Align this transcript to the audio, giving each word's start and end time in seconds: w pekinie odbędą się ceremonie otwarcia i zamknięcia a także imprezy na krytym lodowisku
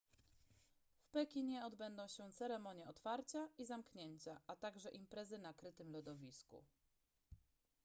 w 1.03 1.09
pekinie 1.09 1.65
odbędą 1.65 2.07
się 2.07 2.31
ceremonie 2.31 2.87
otwarcia 2.89 3.49
i 3.57 3.65
zamknięcia 3.65 4.41
a 4.47 4.55
także 4.55 4.91
imprezy 4.91 5.37
na 5.37 5.53
krytym 5.53 5.91
lodowisku 5.91 6.63